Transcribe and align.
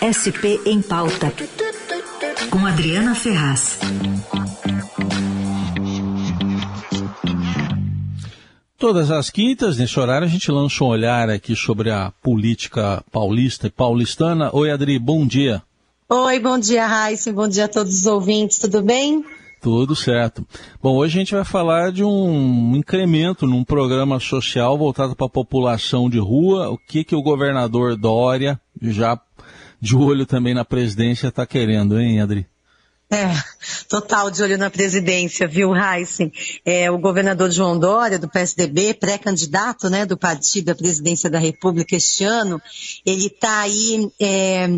SP 0.00 0.58
em 0.64 0.80
Pauta, 0.80 1.30
com 2.48 2.66
Adriana 2.66 3.14
Ferraz. 3.14 3.78
Todas 8.78 9.10
as 9.10 9.28
quintas, 9.28 9.76
nesse 9.76 10.00
horário, 10.00 10.26
a 10.26 10.30
gente 10.30 10.50
lança 10.50 10.82
um 10.82 10.86
olhar 10.86 11.28
aqui 11.28 11.54
sobre 11.54 11.90
a 11.90 12.10
política 12.22 13.04
paulista 13.12 13.66
e 13.66 13.70
paulistana. 13.70 14.48
Oi, 14.54 14.70
Adri, 14.70 14.98
bom 14.98 15.26
dia. 15.26 15.62
Oi, 16.08 16.40
bom 16.40 16.58
dia, 16.58 16.86
Raíssa, 16.86 17.30
bom 17.30 17.46
dia 17.46 17.66
a 17.66 17.68
todos 17.68 18.00
os 18.00 18.06
ouvintes, 18.06 18.58
tudo 18.58 18.80
bem? 18.80 19.22
Tudo 19.60 19.94
certo. 19.94 20.46
Bom, 20.82 20.96
hoje 20.96 21.18
a 21.18 21.20
gente 21.20 21.34
vai 21.34 21.44
falar 21.44 21.92
de 21.92 22.02
um 22.02 22.74
incremento 22.74 23.46
num 23.46 23.62
programa 23.62 24.18
social 24.18 24.78
voltado 24.78 25.14
para 25.14 25.26
a 25.26 25.30
população 25.30 26.08
de 26.08 26.18
rua. 26.18 26.70
O 26.70 26.78
que, 26.78 27.04
que 27.04 27.14
o 27.14 27.22
governador 27.22 27.94
Dória, 27.94 28.58
já 28.80 29.14
de 29.80 29.96
olho 29.96 30.26
também 30.26 30.54
na 30.54 30.64
presidência, 30.64 31.28
está 31.28 31.46
querendo, 31.46 31.98
hein, 31.98 32.20
Adri? 32.20 32.46
É, 33.12 33.26
total 33.88 34.30
de 34.30 34.40
olho 34.40 34.56
na 34.56 34.70
presidência, 34.70 35.48
viu, 35.48 35.74
Heisen? 35.74 36.32
É, 36.64 36.88
o 36.92 36.96
governador 36.96 37.50
João 37.50 37.76
Dória, 37.76 38.20
do 38.20 38.28
PSDB, 38.28 38.94
pré-candidato 38.94 39.90
né, 39.90 40.06
do 40.06 40.16
partido 40.16 40.70
à 40.70 40.76
presidência 40.76 41.28
da 41.28 41.40
República 41.40 41.96
este 41.96 42.22
ano, 42.22 42.62
ele 43.04 43.26
está 43.26 43.62
aí 43.62 44.08
é, 44.20 44.68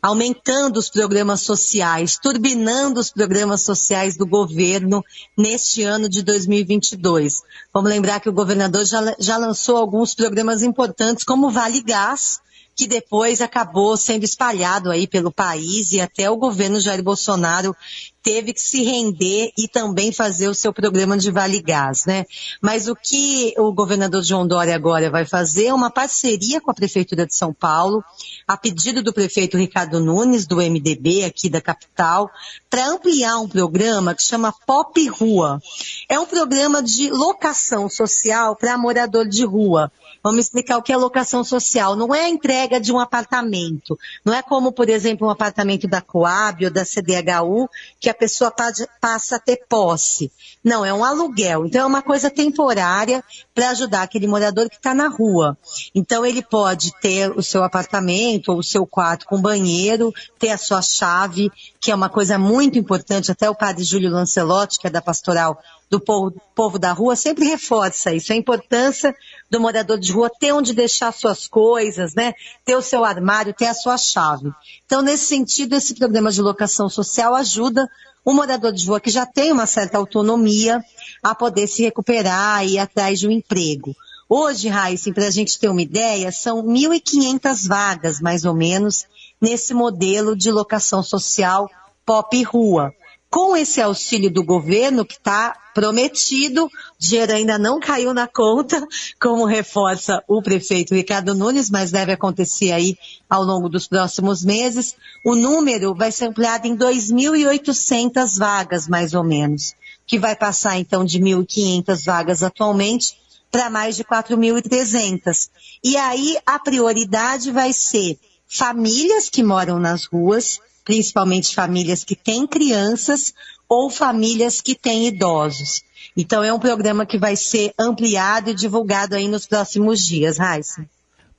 aumentando 0.00 0.76
os 0.76 0.88
programas 0.88 1.40
sociais, 1.40 2.16
turbinando 2.16 3.00
os 3.00 3.10
programas 3.10 3.62
sociais 3.62 4.16
do 4.16 4.24
governo 4.24 5.04
neste 5.36 5.82
ano 5.82 6.08
de 6.08 6.22
2022. 6.22 7.42
Vamos 7.74 7.90
lembrar 7.90 8.20
que 8.20 8.28
o 8.28 8.32
governador 8.32 8.84
já, 8.84 9.16
já 9.18 9.36
lançou 9.36 9.76
alguns 9.76 10.14
programas 10.14 10.62
importantes, 10.62 11.24
como 11.24 11.50
Vale 11.50 11.82
Gás, 11.82 12.38
que 12.80 12.86
depois 12.86 13.42
acabou 13.42 13.94
sendo 13.94 14.24
espalhado 14.24 14.90
aí 14.90 15.06
pelo 15.06 15.30
país 15.30 15.92
e 15.92 16.00
até 16.00 16.30
o 16.30 16.36
governo 16.38 16.80
Jair 16.80 17.02
Bolsonaro 17.02 17.76
teve 18.22 18.54
que 18.54 18.60
se 18.60 18.82
render 18.82 19.52
e 19.56 19.68
também 19.68 20.12
fazer 20.12 20.48
o 20.48 20.54
seu 20.54 20.72
programa 20.72 21.18
de 21.18 21.30
Vale 21.30 21.60
Gás, 21.60 22.06
né? 22.06 22.24
Mas 22.58 22.88
o 22.88 22.96
que 22.96 23.52
o 23.58 23.70
governador 23.70 24.22
João 24.22 24.46
Dória 24.46 24.74
agora 24.74 25.10
vai 25.10 25.26
fazer 25.26 25.66
é 25.66 25.74
uma 25.74 25.90
parceria 25.90 26.58
com 26.58 26.70
a 26.70 26.74
Prefeitura 26.74 27.26
de 27.26 27.34
São 27.34 27.52
Paulo, 27.52 28.02
a 28.48 28.56
pedido 28.56 29.02
do 29.02 29.12
prefeito 29.12 29.58
Ricardo 29.58 30.00
Nunes, 30.00 30.46
do 30.46 30.56
MDB 30.56 31.24
aqui 31.24 31.50
da 31.50 31.60
capital, 31.60 32.30
para 32.70 32.88
ampliar 32.88 33.38
um 33.40 33.48
programa 33.48 34.14
que 34.14 34.22
chama 34.22 34.54
Pop 34.66 35.06
Rua. 35.08 35.60
É 36.08 36.18
um 36.18 36.26
programa 36.26 36.82
de 36.82 37.10
locação 37.10 37.90
social 37.90 38.56
para 38.56 38.78
morador 38.78 39.28
de 39.28 39.44
rua. 39.44 39.92
Vamos 40.22 40.46
explicar 40.46 40.76
o 40.76 40.82
que 40.82 40.92
é 40.92 40.96
locação 40.96 41.42
social. 41.42 41.96
Não 41.96 42.14
é 42.14 42.24
a 42.24 42.28
entrega 42.28 42.80
de 42.80 42.92
um 42.92 42.98
apartamento. 42.98 43.98
Não 44.24 44.34
é 44.34 44.42
como, 44.42 44.70
por 44.70 44.88
exemplo, 44.88 45.26
um 45.26 45.30
apartamento 45.30 45.88
da 45.88 46.00
Coab 46.00 46.64
ou 46.64 46.70
da 46.70 46.84
CDHU, 46.84 47.68
que 47.98 48.10
a 48.10 48.14
pessoa 48.14 48.52
passa 49.00 49.36
a 49.36 49.38
ter 49.38 49.64
posse. 49.68 50.30
Não, 50.62 50.84
é 50.84 50.92
um 50.92 51.04
aluguel. 51.04 51.64
Então 51.64 51.82
é 51.82 51.86
uma 51.86 52.02
coisa 52.02 52.30
temporária 52.30 53.24
para 53.54 53.70
ajudar 53.70 54.02
aquele 54.02 54.26
morador 54.26 54.68
que 54.68 54.76
está 54.76 54.94
na 54.94 55.08
rua. 55.08 55.56
Então 55.94 56.24
ele 56.24 56.42
pode 56.42 56.92
ter 57.00 57.30
o 57.30 57.42
seu 57.42 57.64
apartamento 57.64 58.52
ou 58.52 58.58
o 58.58 58.62
seu 58.62 58.86
quarto 58.86 59.26
com 59.26 59.40
banheiro, 59.40 60.12
ter 60.38 60.50
a 60.50 60.58
sua 60.58 60.82
chave, 60.82 61.50
que 61.80 61.90
é 61.90 61.94
uma 61.94 62.10
coisa 62.10 62.38
muito 62.38 62.78
importante. 62.78 63.32
Até 63.32 63.48
o 63.48 63.54
padre 63.54 63.84
Júlio 63.84 64.10
Lancelotti, 64.10 64.78
que 64.78 64.86
é 64.86 64.90
da 64.90 65.00
pastoral 65.00 65.58
do 65.90 65.98
povo, 65.98 66.32
povo 66.54 66.78
da 66.78 66.92
rua, 66.92 67.16
sempre 67.16 67.44
reforça 67.46 68.14
isso, 68.14 68.32
a 68.32 68.36
importância 68.36 69.14
do 69.50 69.60
morador 69.60 69.98
de 69.98 70.12
rua 70.12 70.30
ter 70.30 70.52
onde 70.52 70.72
deixar 70.72 71.12
suas 71.12 71.48
coisas, 71.48 72.14
né? 72.14 72.32
Ter 72.64 72.76
o 72.76 72.82
seu 72.82 73.04
armário, 73.04 73.52
ter 73.52 73.66
a 73.66 73.74
sua 73.74 73.98
chave. 73.98 74.52
Então, 74.86 75.02
nesse 75.02 75.26
sentido, 75.26 75.74
esse 75.74 75.94
programa 75.94 76.30
de 76.30 76.40
locação 76.40 76.88
social 76.88 77.34
ajuda 77.34 77.90
o 78.24 78.32
morador 78.32 78.72
de 78.72 78.86
rua 78.86 79.00
que 79.00 79.10
já 79.10 79.26
tem 79.26 79.50
uma 79.50 79.66
certa 79.66 79.98
autonomia 79.98 80.80
a 81.22 81.34
poder 81.34 81.66
se 81.66 81.82
recuperar 81.82 82.64
e 82.64 82.74
ir 82.74 82.78
atrás 82.78 83.18
de 83.18 83.26
um 83.26 83.30
emprego. 83.30 83.94
Hoje, 84.28 84.68
Raíssa, 84.68 85.12
para 85.12 85.26
a 85.26 85.30
gente 85.30 85.58
ter 85.58 85.68
uma 85.68 85.82
ideia, 85.82 86.30
são 86.30 86.62
1.500 86.62 87.66
vagas, 87.66 88.20
mais 88.20 88.44
ou 88.44 88.54
menos, 88.54 89.06
nesse 89.40 89.74
modelo 89.74 90.36
de 90.36 90.52
locação 90.52 91.02
social 91.02 91.68
pop 92.06 92.40
rua. 92.44 92.92
Com 93.30 93.56
esse 93.56 93.80
auxílio 93.80 94.28
do 94.28 94.42
governo 94.42 95.06
que 95.06 95.14
está 95.14 95.56
prometido, 95.72 96.64
o 96.64 96.70
dinheiro 96.98 97.32
ainda 97.32 97.56
não 97.56 97.78
caiu 97.78 98.12
na 98.12 98.26
conta, 98.26 98.84
como 99.20 99.44
reforça 99.44 100.20
o 100.26 100.42
prefeito 100.42 100.96
Ricardo 100.96 101.32
Nunes, 101.32 101.70
mas 101.70 101.92
deve 101.92 102.10
acontecer 102.10 102.72
aí 102.72 102.98
ao 103.28 103.44
longo 103.44 103.68
dos 103.68 103.86
próximos 103.86 104.44
meses. 104.44 104.96
O 105.24 105.36
número 105.36 105.94
vai 105.94 106.10
ser 106.10 106.24
ampliado 106.24 106.66
em 106.66 106.76
2.800 106.76 108.36
vagas, 108.36 108.88
mais 108.88 109.14
ou 109.14 109.22
menos, 109.22 109.74
que 110.04 110.18
vai 110.18 110.34
passar 110.34 110.76
então 110.78 111.04
de 111.04 111.20
1.500 111.20 112.04
vagas 112.04 112.42
atualmente 112.42 113.16
para 113.48 113.70
mais 113.70 113.94
de 113.94 114.02
4.300. 114.02 115.50
E 115.84 115.96
aí 115.96 116.36
a 116.44 116.58
prioridade 116.58 117.52
vai 117.52 117.72
ser 117.72 118.18
famílias 118.48 119.30
que 119.30 119.44
moram 119.44 119.78
nas 119.78 120.04
ruas, 120.04 120.58
principalmente 120.90 121.54
famílias 121.54 122.02
que 122.02 122.16
têm 122.16 122.48
crianças 122.48 123.32
ou 123.68 123.88
famílias 123.88 124.60
que 124.60 124.74
têm 124.74 125.06
idosos. 125.06 125.84
Então 126.16 126.42
é 126.42 126.52
um 126.52 126.58
programa 126.58 127.06
que 127.06 127.16
vai 127.16 127.36
ser 127.36 127.72
ampliado 127.78 128.50
e 128.50 128.54
divulgado 128.54 129.14
aí 129.14 129.28
nos 129.28 129.46
próximos 129.46 130.04
dias, 130.04 130.36
Raíssa. 130.36 130.84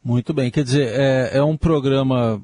Muito 0.02 0.34
bem, 0.34 0.50
quer 0.50 0.64
dizer, 0.64 0.88
é, 0.88 1.32
é, 1.34 1.44
um 1.44 1.58
programa 1.58 2.42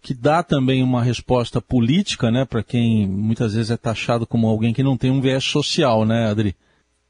que 0.00 0.14
dá 0.14 0.42
também 0.42 0.82
uma 0.82 1.02
resposta 1.02 1.60
política, 1.60 2.30
né, 2.30 2.46
para 2.46 2.62
quem 2.62 3.06
muitas 3.06 3.52
vezes 3.52 3.70
é 3.70 3.76
taxado 3.76 4.26
como 4.26 4.46
alguém 4.48 4.72
que 4.72 4.82
não 4.82 4.96
tem 4.96 5.10
um 5.10 5.20
viés 5.20 5.44
social, 5.44 6.06
né, 6.06 6.30
Adri? 6.30 6.56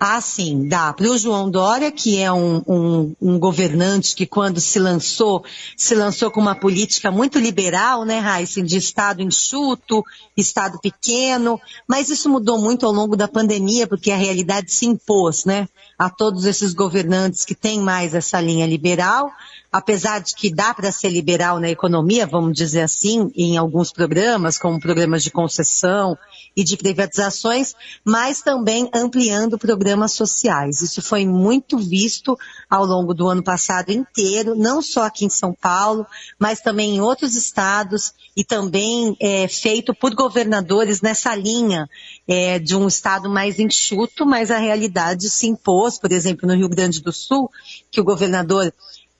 Ah, 0.02 0.18
sim, 0.22 0.66
dá. 0.66 0.94
Para 0.94 1.10
o 1.10 1.18
João 1.18 1.50
Dória, 1.50 1.92
que 1.92 2.18
é 2.18 2.32
um, 2.32 2.62
um, 2.66 3.14
um, 3.20 3.38
governante 3.38 4.14
que 4.14 4.24
quando 4.24 4.58
se 4.58 4.78
lançou, 4.78 5.44
se 5.76 5.94
lançou 5.94 6.30
com 6.30 6.40
uma 6.40 6.54
política 6.54 7.10
muito 7.10 7.38
liberal, 7.38 8.06
né, 8.06 8.18
Heisen, 8.18 8.64
de 8.64 8.78
Estado 8.78 9.20
enxuto, 9.20 10.02
Estado 10.34 10.78
pequeno, 10.80 11.60
mas 11.86 12.08
isso 12.08 12.30
mudou 12.30 12.58
muito 12.58 12.86
ao 12.86 12.92
longo 12.92 13.14
da 13.14 13.28
pandemia, 13.28 13.86
porque 13.86 14.10
a 14.10 14.16
realidade 14.16 14.72
se 14.72 14.86
impôs, 14.86 15.44
né, 15.44 15.68
a 15.98 16.08
todos 16.08 16.46
esses 16.46 16.72
governantes 16.72 17.44
que 17.44 17.54
têm 17.54 17.78
mais 17.78 18.14
essa 18.14 18.40
linha 18.40 18.66
liberal, 18.66 19.30
apesar 19.70 20.20
de 20.20 20.34
que 20.34 20.52
dá 20.52 20.74
para 20.74 20.90
ser 20.90 21.10
liberal 21.10 21.60
na 21.60 21.68
economia, 21.68 22.26
vamos 22.26 22.54
dizer 22.54 22.80
assim, 22.80 23.30
em 23.36 23.56
alguns 23.56 23.92
programas, 23.92 24.58
como 24.58 24.80
programas 24.80 25.22
de 25.22 25.30
concessão 25.30 26.16
e 26.56 26.64
de 26.64 26.76
privatizações, 26.76 27.74
mas 28.04 28.40
também 28.40 28.88
ampliando 28.92 29.58
programas 29.90 30.12
sociais. 30.12 30.82
Isso 30.82 31.02
foi 31.02 31.26
muito 31.26 31.76
visto 31.76 32.38
ao 32.68 32.84
longo 32.84 33.12
do 33.12 33.28
ano 33.28 33.42
passado 33.42 33.90
inteiro, 33.90 34.54
não 34.54 34.80
só 34.80 35.04
aqui 35.04 35.24
em 35.24 35.28
São 35.28 35.52
Paulo, 35.52 36.06
mas 36.38 36.60
também 36.60 36.96
em 36.96 37.00
outros 37.00 37.34
estados 37.34 38.12
e 38.36 38.44
também 38.44 39.16
é, 39.20 39.48
feito 39.48 39.92
por 39.92 40.14
governadores 40.14 41.00
nessa 41.00 41.34
linha 41.34 41.88
é, 42.28 42.60
de 42.60 42.76
um 42.76 42.86
estado 42.86 43.28
mais 43.28 43.58
enxuto, 43.58 44.24
mas 44.24 44.50
a 44.52 44.58
realidade 44.58 45.28
se 45.28 45.48
impôs, 45.48 45.98
por 45.98 46.12
exemplo, 46.12 46.46
no 46.46 46.54
Rio 46.54 46.68
Grande 46.68 47.00
do 47.00 47.12
Sul, 47.12 47.50
que 47.90 48.00
o 48.00 48.04
governador 48.04 48.72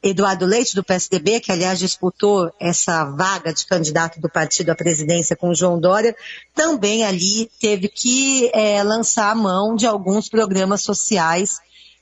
Eduardo 0.03 0.47
Leite, 0.47 0.75
do 0.75 0.83
PSDB, 0.83 1.41
que 1.41 1.53
aliás 1.53 1.79
disputou 1.79 2.51
essa 2.59 3.05
vaga 3.05 3.53
de 3.53 3.67
candidato 3.67 4.21
do 4.21 4.31
partido 4.31 4.71
à 4.71 4.75
presidência 4.75 5.37
com 5.37 5.55
João 5.55 5.79
Dória, 5.79 6.17
também 6.55 7.05
ali 7.05 7.51
teve 7.61 7.89
que 7.89 8.51
é, 8.55 8.83
lançar 8.83 9.31
a 9.31 9.35
mão 9.35 9.77
de 9.77 9.87
alguns 9.87 10.29
programas 10.29 10.83
sociais 10.83 11.61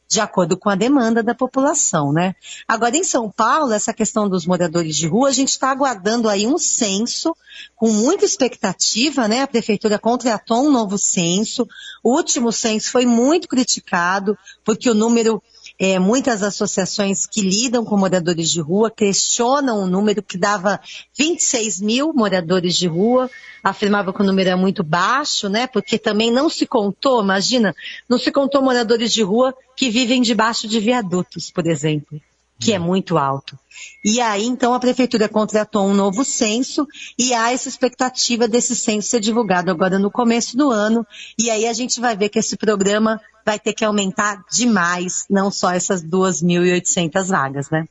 de 0.09 0.21
acordo 0.21 0.57
com 0.57 0.71
a 0.71 0.75
demanda 0.75 1.23
da 1.23 1.35
população, 1.35 2.13
né? 2.13 2.35
Agora, 2.67 2.97
em 2.97 3.05
São 3.05 3.31
Paulo, 3.31 3.75
essa 3.75 3.93
questão 3.93 4.27
dos 4.27 4.47
moradores 4.47 4.97
de 4.97 5.07
rua, 5.07 5.29
a 5.29 5.33
gente 5.33 5.51
está 5.51 5.71
aguardando 5.71 6.31
aí 6.31 6.47
um 6.47 6.57
censo 6.57 7.37
com 7.77 7.93
muita 7.93 8.25
expectativa, 8.25 9.29
né? 9.29 9.43
A 9.43 9.47
prefeitura 9.47 9.99
contratou 9.99 10.65
um 10.65 10.73
novo 10.73 10.97
censo. 10.97 11.69
O 12.03 12.17
último 12.17 12.51
censo 12.51 12.91
foi 12.91 13.05
muito 13.05 13.47
criticado, 13.47 14.37
porque 14.65 14.89
o 14.89 14.95
número 14.95 15.43
é, 15.79 15.99
muitas 15.99 16.43
associações 16.43 17.25
que 17.27 17.41
lidam 17.41 17.85
com 17.85 17.97
moradores 17.97 18.51
de 18.51 18.61
rua 18.61 18.91
questionam 18.91 19.83
o 19.83 19.87
número 19.87 20.23
que 20.23 20.37
dava 20.37 20.81
26 21.17 21.81
mil 21.81 22.13
moradores 22.13 22.77
de 22.77 22.89
rua, 22.89 23.31
afirmava 23.63 24.13
que 24.13 24.21
o 24.21 24.25
número 24.25 24.51
é 24.51 24.57
muito 24.57 24.83
baixo, 24.83 25.49
né? 25.49 25.67
Porque 25.67 25.99
também 25.99 26.33
não 26.33 26.49
se 26.49 26.67
contou, 26.67 27.23
imagina, 27.23 27.75
não 28.09 28.19
se 28.19 28.33
contou 28.33 28.61
moradores 28.61 29.13
de 29.13 29.23
rua 29.23 29.55
que 29.77 29.89
vivem 29.89 30.21
debaixo 30.21 30.67
de 30.67 30.81
viadutos, 30.81 31.51
por 31.51 31.67
exemplo 31.67 32.21
que 32.61 32.73
é 32.73 32.79
muito 32.79 33.17
alto. 33.17 33.57
E 34.05 34.21
aí, 34.21 34.45
então, 34.45 34.75
a 34.75 34.81
prefeitura 34.81 35.29
contratou 35.29 35.87
um 35.87 35.95
novo 35.95 36.25
censo 36.25 36.87
e 37.17 37.33
há 37.33 37.53
essa 37.53 37.69
expectativa 37.69 38.49
desse 38.49 38.75
censo 38.75 39.09
ser 39.09 39.21
divulgado 39.21 39.71
agora 39.71 39.99
no 39.99 40.11
começo 40.11 40.57
do 40.57 40.71
ano. 40.71 41.07
E 41.39 41.51
aí 41.51 41.67
a 41.67 41.73
gente 41.73 42.01
vai 42.01 42.17
ver 42.17 42.29
que 42.29 42.39
esse 42.39 42.57
programa 42.57 43.21
vai 43.49 43.59
ter 43.59 43.73
que 43.73 43.83
aumentar 43.83 44.45
demais, 44.53 45.25
não 45.31 45.51
só 45.51 45.73
essas 45.73 46.05
2.800 46.05 47.29
vagas, 47.29 47.71
né? 47.71 47.87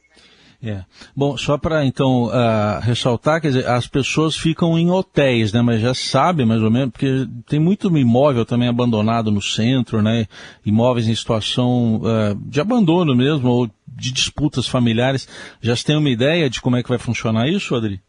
É. 0.61 0.83
Bom, 1.15 1.35
só 1.35 1.57
para 1.57 1.83
então 1.83 2.25
uh, 2.25 2.79
ressaltar, 2.79 3.41
quer 3.41 3.47
dizer, 3.47 3.67
as 3.67 3.87
pessoas 3.87 4.35
ficam 4.35 4.77
em 4.77 4.91
hotéis, 4.91 5.51
né? 5.51 5.63
Mas 5.63 5.81
já 5.81 5.95
sabem 5.95 6.45
mais 6.45 6.61
ou 6.61 6.69
menos, 6.69 6.91
porque 6.91 7.27
tem 7.47 7.59
muito 7.59 7.95
imóvel 7.97 8.45
também 8.45 8.67
abandonado 8.67 9.31
no 9.31 9.41
centro, 9.41 9.99
né? 9.99 10.27
Imóveis 10.63 11.07
em 11.07 11.15
situação 11.15 12.01
uh, 12.03 12.35
de 12.45 12.61
abandono 12.61 13.15
mesmo, 13.15 13.49
ou 13.49 13.67
de 13.87 14.11
disputas 14.11 14.67
familiares. 14.67 15.27
Já 15.59 15.75
se 15.75 15.83
tem 15.83 15.97
uma 15.97 16.09
ideia 16.09 16.51
de 16.51 16.61
como 16.61 16.75
é 16.75 16.83
que 16.83 16.89
vai 16.89 16.99
funcionar 16.99 17.47
isso, 17.47 17.73
Adri? 17.73 17.99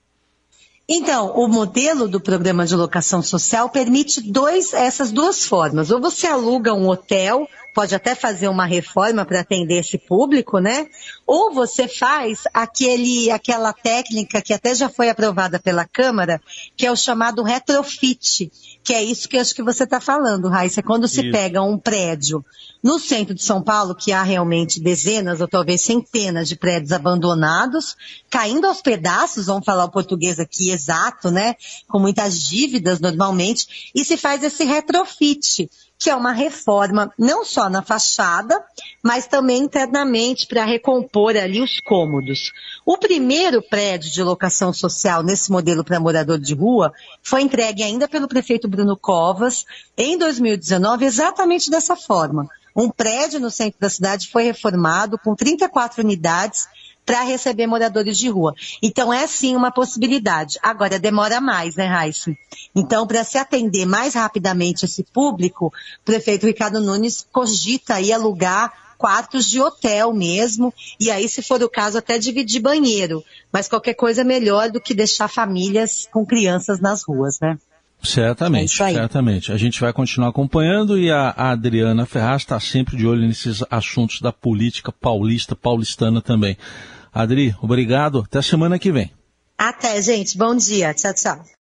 Então, 0.90 1.32
o 1.36 1.46
modelo 1.46 2.08
do 2.08 2.18
programa 2.18 2.64
de 2.64 2.74
locação 2.74 3.20
social 3.20 3.68
permite 3.68 4.22
dois, 4.22 4.72
essas 4.72 5.12
duas 5.12 5.44
formas. 5.44 5.90
Ou 5.90 6.00
você 6.00 6.26
aluga 6.26 6.72
um 6.72 6.88
hotel 6.88 7.46
pode 7.78 7.94
até 7.94 8.12
fazer 8.12 8.48
uma 8.48 8.66
reforma 8.66 9.24
para 9.24 9.38
atender 9.38 9.78
esse 9.78 9.96
público, 9.96 10.58
né? 10.58 10.88
Ou 11.24 11.54
você 11.54 11.86
faz 11.86 12.42
aquele, 12.52 13.30
aquela 13.30 13.72
técnica 13.72 14.42
que 14.42 14.52
até 14.52 14.74
já 14.74 14.88
foi 14.88 15.08
aprovada 15.08 15.60
pela 15.60 15.84
Câmara, 15.84 16.42
que 16.76 16.84
é 16.84 16.90
o 16.90 16.96
chamado 16.96 17.40
retrofit, 17.40 18.50
que 18.82 18.92
é 18.92 19.00
isso 19.04 19.28
que 19.28 19.38
acho 19.38 19.54
que 19.54 19.62
você 19.62 19.84
está 19.84 20.00
falando, 20.00 20.48
Raíssa, 20.48 20.82
quando 20.82 21.06
se 21.06 21.20
isso. 21.20 21.30
pega 21.30 21.62
um 21.62 21.78
prédio 21.78 22.44
no 22.82 22.98
centro 22.98 23.32
de 23.32 23.44
São 23.44 23.62
Paulo, 23.62 23.94
que 23.94 24.10
há 24.10 24.24
realmente 24.24 24.80
dezenas 24.80 25.40
ou 25.40 25.46
talvez 25.46 25.80
centenas 25.80 26.48
de 26.48 26.56
prédios 26.56 26.90
abandonados, 26.90 27.96
caindo 28.28 28.66
aos 28.66 28.82
pedaços, 28.82 29.46
vamos 29.46 29.64
falar 29.64 29.84
o 29.84 29.90
português 29.90 30.40
aqui 30.40 30.72
exato, 30.72 31.30
né? 31.30 31.54
Com 31.86 32.00
muitas 32.00 32.40
dívidas 32.40 32.98
normalmente, 32.98 33.92
e 33.94 34.04
se 34.04 34.16
faz 34.16 34.42
esse 34.42 34.64
retrofit 34.64 35.70
que 35.98 36.08
é 36.08 36.14
uma 36.14 36.32
reforma 36.32 37.12
não 37.18 37.44
só 37.44 37.68
na 37.68 37.82
fachada, 37.82 38.62
mas 39.02 39.26
também 39.26 39.62
internamente 39.62 40.46
para 40.46 40.64
recompor 40.64 41.36
ali 41.36 41.60
os 41.60 41.80
cômodos. 41.80 42.52
O 42.86 42.96
primeiro 42.96 43.60
prédio 43.60 44.10
de 44.10 44.22
locação 44.22 44.72
social 44.72 45.22
nesse 45.22 45.50
modelo 45.50 45.82
para 45.82 45.98
morador 45.98 46.38
de 46.38 46.54
rua 46.54 46.92
foi 47.20 47.42
entregue 47.42 47.82
ainda 47.82 48.06
pelo 48.06 48.28
prefeito 48.28 48.68
Bruno 48.68 48.96
Covas 48.96 49.66
em 49.96 50.16
2019 50.16 51.04
exatamente 51.04 51.68
dessa 51.68 51.96
forma. 51.96 52.48
Um 52.76 52.90
prédio 52.90 53.40
no 53.40 53.50
centro 53.50 53.80
da 53.80 53.88
cidade 53.88 54.28
foi 54.30 54.44
reformado 54.44 55.18
com 55.18 55.34
34 55.34 56.04
unidades 56.04 56.68
para 57.08 57.22
receber 57.22 57.66
moradores 57.66 58.18
de 58.18 58.28
rua. 58.28 58.54
Então 58.82 59.10
é 59.10 59.26
sim 59.26 59.56
uma 59.56 59.70
possibilidade. 59.70 60.58
Agora 60.62 60.98
demora 60.98 61.40
mais, 61.40 61.74
né, 61.74 61.86
Raíssa? 61.86 62.36
Então, 62.76 63.06
para 63.06 63.24
se 63.24 63.38
atender 63.38 63.86
mais 63.86 64.12
rapidamente 64.12 64.84
esse 64.84 65.02
público, 65.02 65.68
o 65.68 66.04
prefeito 66.04 66.44
Ricardo 66.44 66.82
Nunes 66.82 67.26
cogita 67.32 67.94
aí 67.94 68.12
alugar 68.12 68.70
quartos 68.98 69.48
de 69.48 69.58
hotel 69.58 70.12
mesmo, 70.12 70.74
e 71.00 71.10
aí, 71.10 71.26
se 71.30 71.40
for 71.40 71.62
o 71.62 71.68
caso, 71.68 71.96
até 71.96 72.18
dividir 72.18 72.60
banheiro. 72.60 73.24
Mas 73.50 73.68
qualquer 73.68 73.94
coisa 73.94 74.20
é 74.20 74.24
melhor 74.24 74.70
do 74.70 74.80
que 74.80 74.92
deixar 74.92 75.28
famílias 75.28 76.06
com 76.12 76.26
crianças 76.26 76.78
nas 76.78 77.04
ruas, 77.04 77.38
né? 77.40 77.56
Certamente, 78.02 78.82
é 78.82 78.92
certamente. 78.92 79.50
A 79.50 79.56
gente 79.56 79.80
vai 79.80 79.92
continuar 79.92 80.28
acompanhando 80.28 80.98
e 80.98 81.10
a 81.10 81.30
Adriana 81.36 82.06
Ferraz 82.06 82.42
está 82.42 82.60
sempre 82.60 82.96
de 82.96 83.06
olho 83.06 83.26
nesses 83.26 83.64
assuntos 83.70 84.20
da 84.20 84.32
política 84.32 84.92
paulista, 84.92 85.56
paulistana 85.56 86.20
também. 86.20 86.56
Adri, 87.18 87.52
obrigado. 87.60 88.20
Até 88.20 88.40
semana 88.40 88.78
que 88.78 88.92
vem. 88.92 89.10
Até, 89.58 90.00
gente. 90.00 90.38
Bom 90.38 90.54
dia. 90.54 90.94
Tchau, 90.94 91.12
tchau. 91.12 91.44